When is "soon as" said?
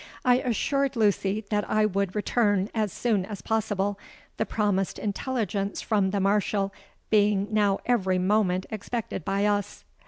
2.91-3.43